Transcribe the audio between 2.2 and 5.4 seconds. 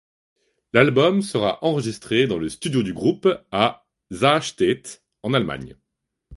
dans le studio du groupe à Sarstedt en